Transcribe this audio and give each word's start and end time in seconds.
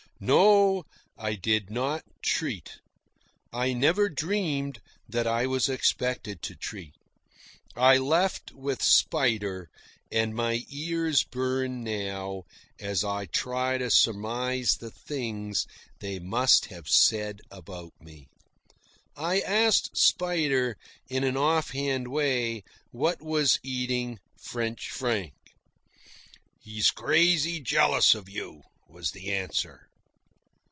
No; 0.23 0.83
I 1.17 1.33
did 1.33 1.71
not 1.71 2.03
treat. 2.21 2.77
I 3.51 3.73
never 3.73 4.07
dreamed 4.07 4.79
that 5.09 5.25
I 5.25 5.47
was 5.47 5.67
expected 5.67 6.43
to 6.43 6.53
treat. 6.53 6.93
I 7.75 7.97
left 7.97 8.51
with 8.51 8.83
Spider, 8.83 9.67
and 10.11 10.35
my 10.35 10.63
ears 10.69 11.23
burn 11.23 11.83
now 11.83 12.43
as 12.79 13.03
I 13.03 13.25
try 13.25 13.79
to 13.79 13.89
surmise 13.89 14.73
the 14.75 14.91
things 14.91 15.65
they 16.01 16.19
must 16.19 16.65
have 16.67 16.87
said 16.87 17.41
about 17.49 17.93
me. 17.99 18.27
I 19.15 19.39
asked 19.41 19.97
Spider, 19.97 20.77
in 21.09 21.23
an 21.23 21.35
off 21.35 21.71
hand 21.71 22.09
way, 22.09 22.63
what 22.91 23.23
was 23.23 23.57
eating 23.63 24.19
French 24.39 24.91
Frank. 24.91 25.33
"He's 26.59 26.91
crazy 26.91 27.59
jealous 27.59 28.13
of 28.13 28.29
you," 28.29 28.61
was 28.87 29.13
the 29.13 29.33
answer. 29.33 29.87